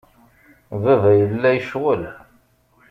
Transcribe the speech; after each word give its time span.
Baba 0.83 1.09
yella 1.19 1.49
yecɣel. 1.53 2.03